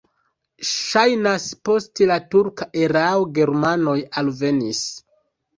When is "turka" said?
2.37-2.69